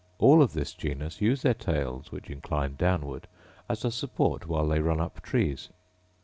All 0.17 0.41
of 0.41 0.53
this 0.53 0.73
genus 0.73 1.21
use 1.21 1.43
their 1.43 1.53
tails, 1.53 2.11
which 2.11 2.31
incline 2.31 2.73
downward, 2.75 3.27
as 3.69 3.85
a 3.85 3.91
support 3.91 4.47
while 4.47 4.67
they 4.67 4.79
run 4.79 4.99
up 4.99 5.21
trees. 5.21 5.69